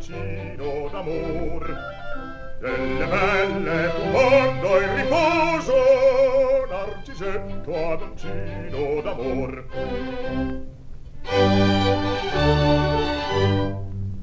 [0.00, 1.76] Adoncino d'amor.
[2.60, 5.74] Delle belle mondo in riposo,
[6.68, 9.64] narcisetto adoncino d'amor.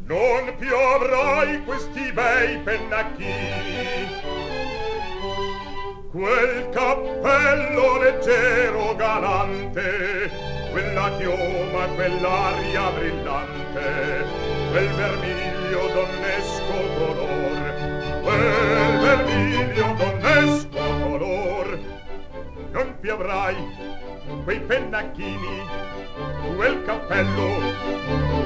[0.05, 4.07] Non più avrai questi bei pennacchini
[6.11, 10.31] Quel cappello leggero galante
[10.71, 14.25] Quella chioma, quell'aria brillante
[14.71, 15.46] Quel vermiglio
[15.97, 17.59] donnesco color
[18.21, 21.79] Quel vermiglio donnesco color
[22.71, 23.55] Non più avrai
[24.43, 25.95] quei pennacchini
[26.55, 27.61] quel cappello,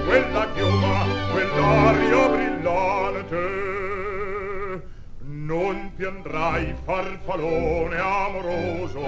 [0.05, 3.80] quella chioma, quell'aria brillante.
[5.41, 8.99] non piandrai farfallone amoroso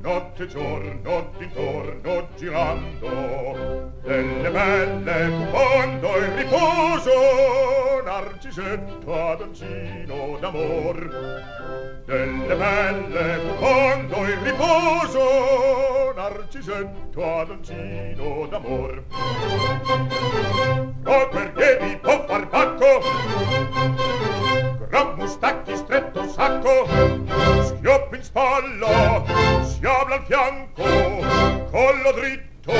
[0.00, 12.04] notte e giorno d'intorno girando delle belle quando in riposo narcisetto adoncino d'amor.
[12.06, 19.02] Delle belle quando in riposo narcisetto adoncino d'amor.
[21.04, 23.95] O perché vi può far tacco?
[26.56, 26.86] Sacco,
[27.62, 29.22] schioppo in spalla,
[29.64, 30.84] sciabla al fianco,
[31.70, 32.72] collo dritto,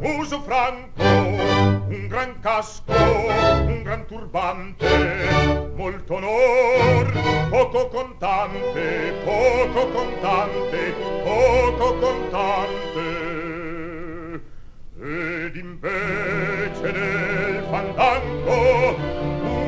[0.00, 7.12] muso franco, un gran casco, un gran turbante, molto onor,
[7.50, 13.40] poco contante, poco contante, poco contante.
[15.04, 18.94] Ed invece nel fandango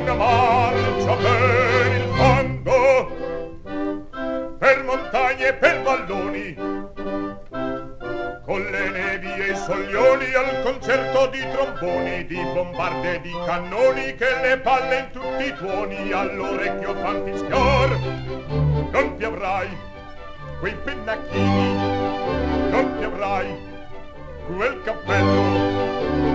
[0.04, 1.73] una marcia per
[5.44, 6.54] montagne e per valloni,
[8.44, 14.14] con le nevi e i soglioni al concerto di tromboni, di bombarde e di cannoni
[14.14, 17.98] che le palle in tutti i tuoni all'orecchio fan fischiar.
[18.90, 19.68] Non ti avrai
[20.60, 21.72] quei pennacchini,
[22.70, 23.72] non ti avrai
[24.46, 25.42] quel cappello,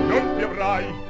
[0.07, 1.07] non ti avrai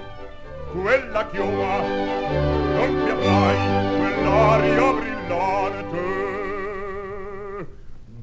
[0.71, 3.57] quella chioma, non ti avrai
[3.97, 6.28] quell'aria brillante.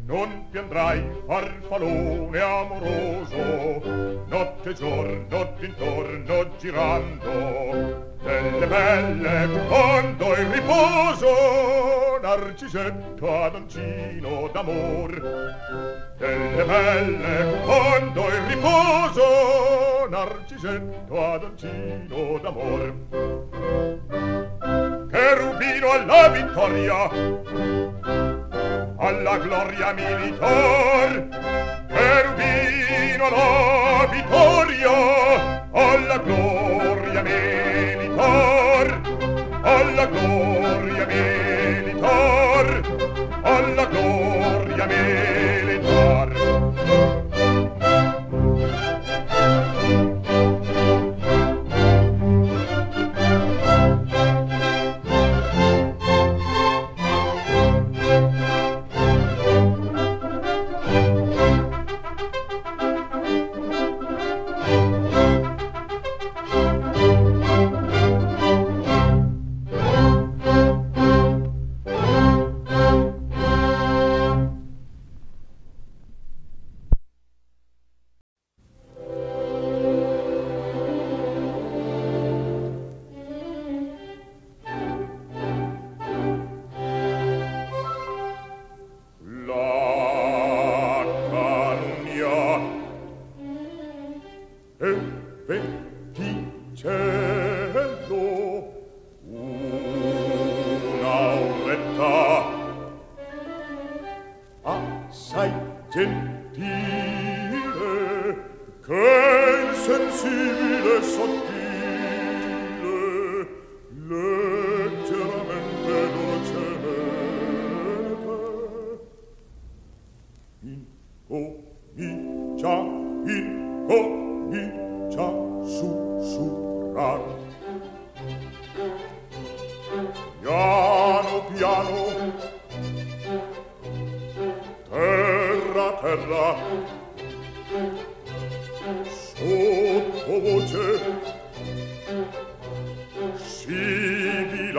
[0.07, 4.23] non piandrai farfalone amoroso.
[4.27, 8.15] Notte e giorno d'intorno girando.
[8.23, 16.15] Delle belle quando in riposo narcisetto adoncino d'amor.
[16.19, 22.95] Delle belle quando in riposo narcisetto adoncino d'amor
[25.11, 27.09] cherubino alla vittoria
[28.99, 31.29] alla gloria militar.
[31.89, 39.01] Cherubino alla vittoria alla gloria militar.
[39.63, 41.57] Alla gloria militar
[43.43, 43.86] alla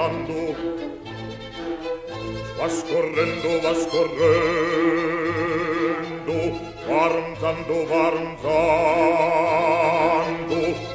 [0.07, 0.55] scorrendo
[2.57, 4.15] va scorrendo va scorrendo
[6.87, 8.45] varantando varantando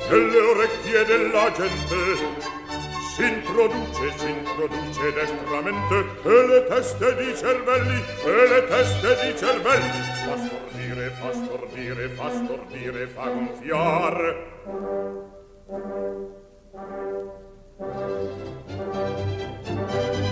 [0.08, 2.00] nelle orecchie della gente
[3.14, 5.94] si introduce si introduce destramente
[6.24, 10.00] e le teste di cervelli, e le teste di cervelli.
[10.24, 14.50] Fa stordire, fa stordire, fa stordire, fa gonfiar.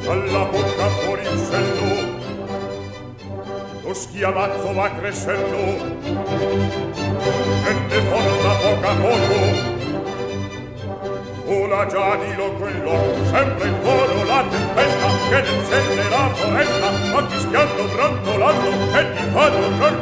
[0.05, 1.91] Dalla bocca fuori il sello,
[3.83, 5.57] lo schiamazzo va crescendo,
[7.67, 9.39] e ne porta poco a poco,
[11.47, 16.29] una già di loco in loco, sempre in volo la tempesta, che ne encende la
[16.35, 19.99] foresta, ma fischiando, brantolando, e ti fanno non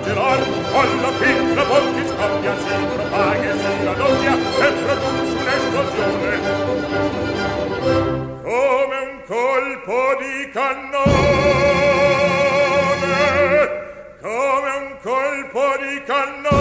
[0.74, 7.27] alla fin la bocca scoppia, si propaga, si raddoppia, e produce un'esplosione
[8.48, 11.04] come un colpo di cannone.
[14.22, 16.56] Come un colpo di cannone.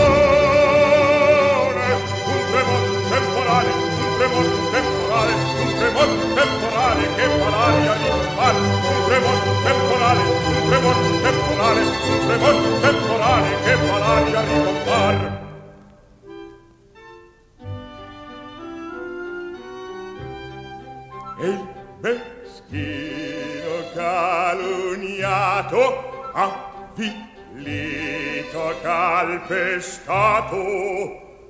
[2.27, 9.01] Un tremor temporale un tremor temporale un tremor temporale che fa l'aria di far un
[9.07, 15.45] tremor temporale un tremor temporale un tremor temporale che fa l'aria di compar
[21.39, 25.81] Ehi, meschino caluniato,
[26.33, 27.15] avvilito
[28.81, 30.57] calpestato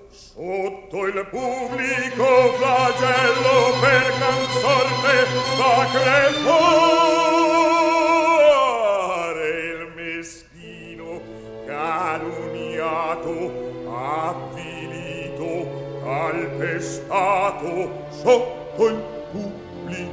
[0.09, 5.25] sotto il pubblico flagello per consorte
[5.57, 6.67] va crepare
[9.59, 11.21] il meschino
[11.65, 13.35] caluniato
[13.89, 15.51] avvilito
[16.03, 17.71] calpestato
[18.09, 18.97] sotto il
[19.31, 20.07] pubblico di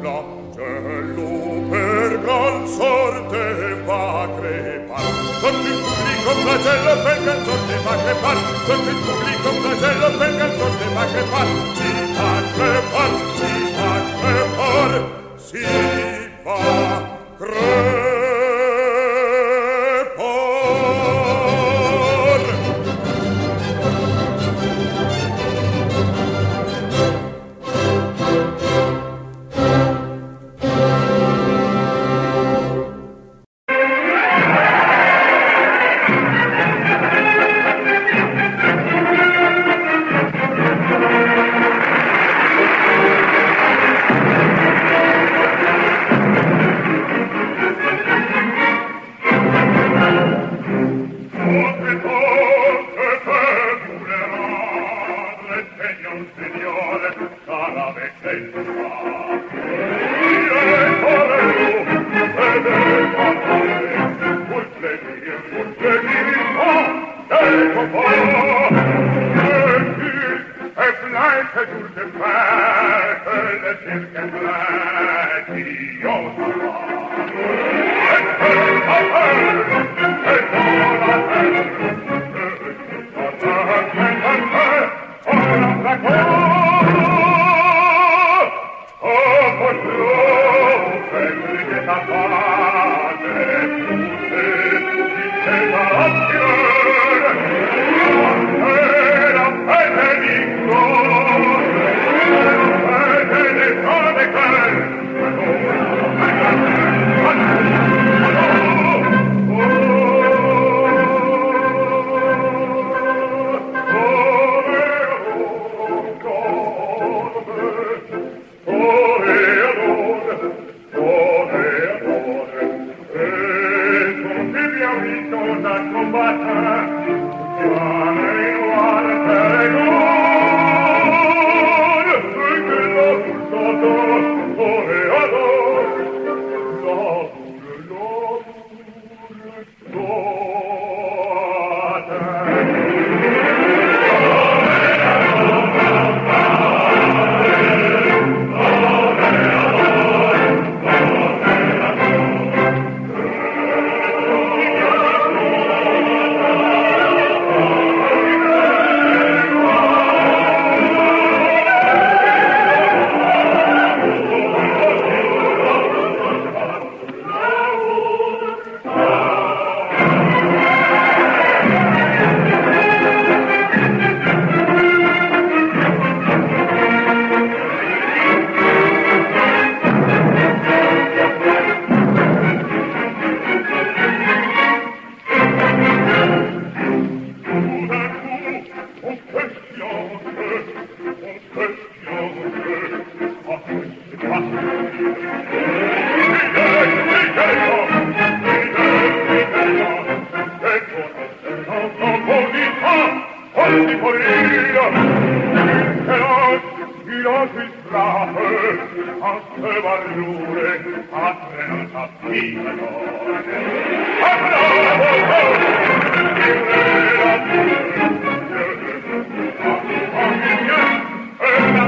[0.00, 1.28] flagello
[1.70, 5.04] per gran sorte va crepar.
[5.40, 8.36] Con il pubblico flagello per gran sorte va crepar.
[8.66, 12.05] Con il pubblico flagello per gran sorte va crepar.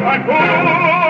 [0.08, 1.04] my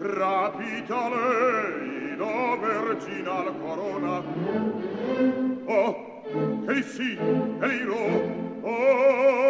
[0.00, 2.16] rapita lei
[3.44, 4.22] la corona.
[5.66, 6.22] Oh
[6.66, 7.18] che sì
[7.60, 9.49] che iro oh.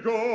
[0.00, 0.29] go.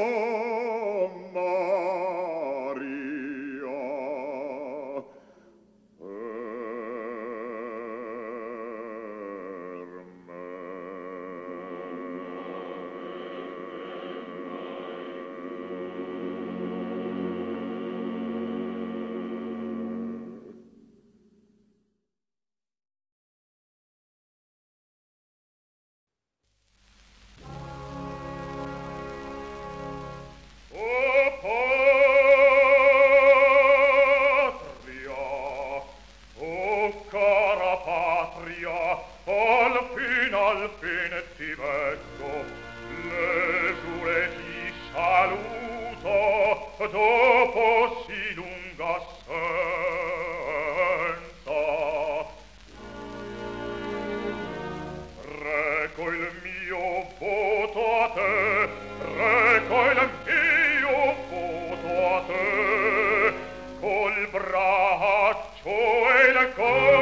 [66.36, 66.95] era.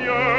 [0.00, 0.37] Yeah.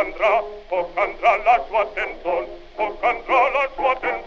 [0.00, 4.19] andrà, poc andrà la tua attenzione, poc andrà la tua attenzione.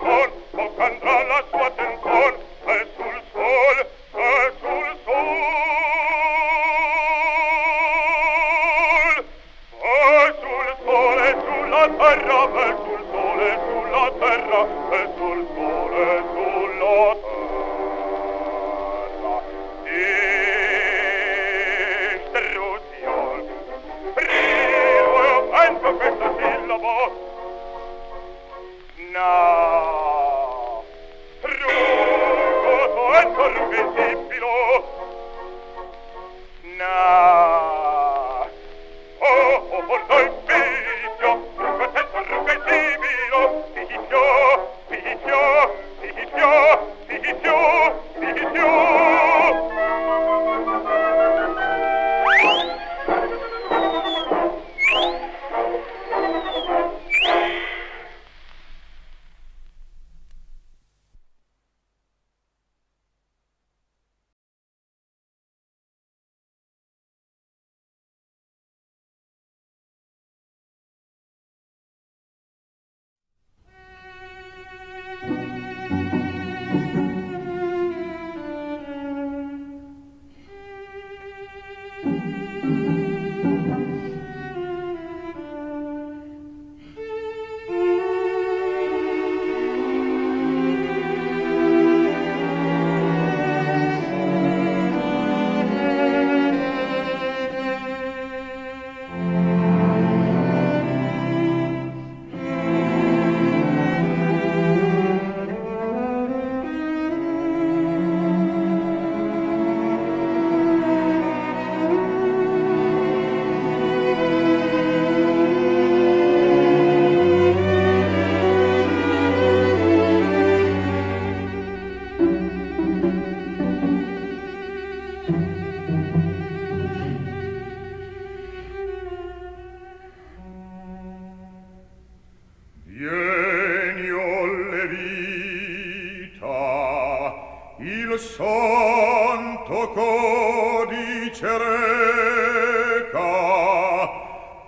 [138.23, 143.19] santo codice reca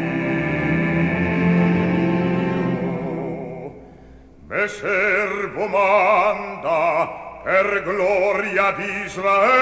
[4.49, 9.62] me servo manda per gloria di Israele.